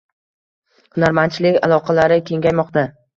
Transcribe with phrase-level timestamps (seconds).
[0.95, 2.85] Hunarmandchilik aloqalari kengaymoqda